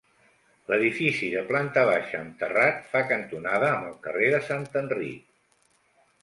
[0.69, 5.39] L'edifici de planta baixa amb terrat fa cantonada amb el carrer de Sant Enric.